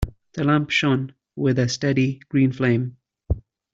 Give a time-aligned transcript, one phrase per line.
[0.33, 2.97] The lamp shone with a steady green flame.